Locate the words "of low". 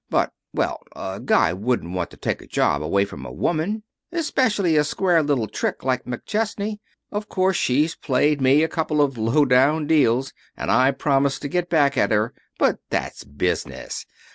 8.99-9.45